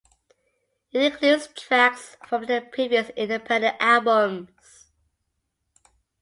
[0.91, 4.87] It includes tracks from their previous independent albums.